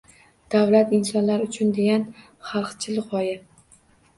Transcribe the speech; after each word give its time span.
“Davlat– 0.53 0.95
insonlar 0.99 1.43
uchun” 1.49 1.73
degan 1.75 2.07
xalqchil 2.49 2.99
g‘oya 3.13 3.37